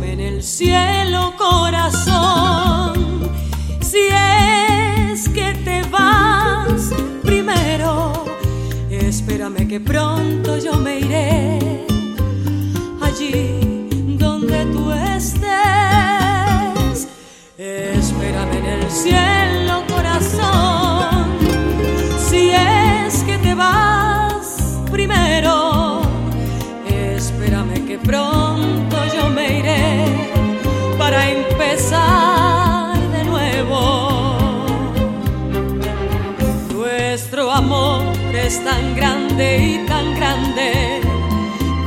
en 0.00 0.20
el 0.20 0.42
cielo, 0.42 1.34
corazón. 1.36 3.30
Si 3.80 3.98
es 4.08 5.28
que 5.28 5.52
te 5.64 5.82
vas 5.90 6.92
primero, 7.22 8.24
espérame 8.90 9.68
que 9.68 9.80
pronto 9.80 10.56
yo 10.56 10.78
me 10.78 11.00
iré 11.00 11.58
allí 13.02 13.71
es 38.52 38.62
tan 38.64 38.94
grande 38.94 39.46
y 39.72 39.86
tan 39.86 40.14
grande 40.14 41.00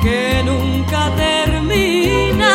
que 0.01 0.41
nunca 0.43 1.11
termina. 1.15 2.53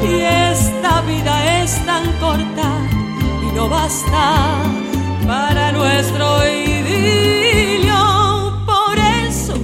Y 0.00 0.12
esta 0.52 1.00
vida 1.02 1.34
es 1.62 1.70
tan 1.84 2.04
corta 2.24 2.68
y 3.46 3.48
no 3.56 3.68
basta 3.68 4.26
para 5.26 5.72
nuestro 5.72 6.26
idilio. 6.46 8.02
Por 8.72 8.96
eso 9.26 9.54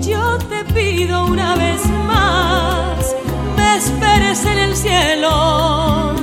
yo 0.00 0.38
te 0.50 0.60
pido 0.72 1.26
una 1.26 1.54
vez 1.56 1.82
más, 2.12 3.14
me 3.56 3.76
esperes 3.76 4.40
en 4.46 4.58
el 4.66 4.74
cielo 4.74 6.14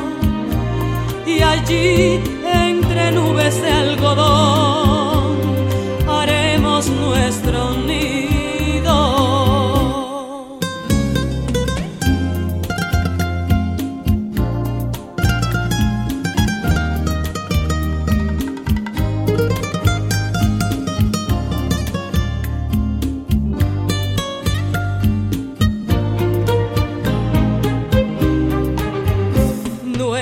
y 1.26 1.42
allí 1.54 2.20
entre 2.68 3.12
nubes 3.12 3.62
de 3.62 3.72
algodón 3.72 4.39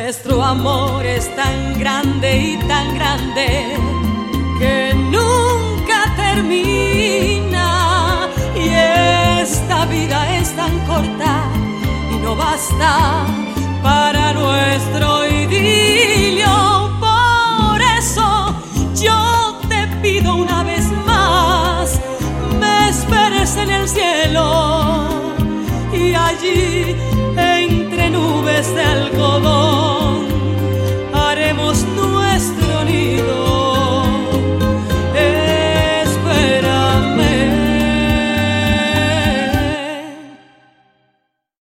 Nuestro 0.08 0.42
amor 0.42 1.06
es 1.06 1.28
tan 1.36 1.78
grande 1.78 2.54
y 2.54 2.58
tan 2.66 2.96
grande 2.96 3.76
que 4.58 4.94
nunca 4.94 6.16
termina. 6.16 7.68
Y 8.56 8.70
esta 9.42 9.86
vida 9.88 10.38
es 10.38 10.56
tan 10.56 10.80
corta 10.88 11.44
y 12.10 12.20
no 12.24 12.38
basta 12.38 13.26
para 13.84 14.32
nuestro 14.32 15.28
idilio. 15.28 16.56
Por 17.02 17.82
eso 18.00 18.56
yo 18.96 19.60
te 19.68 19.88
pido 20.02 20.36
una 20.36 20.64
vez 20.64 20.86
más, 21.06 22.00
me 22.62 22.88
esperes 22.88 23.58
en 23.58 23.70
el 23.72 23.90
cielo 23.90 25.10
y 25.92 26.14
allí 26.14 26.96